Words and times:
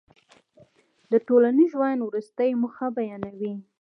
د 1.11 1.13
ټولنیز 1.27 1.69
ژوند 1.73 1.99
وروستۍ 2.03 2.51
موخه 2.61 2.87
بیانوي. 2.97 3.53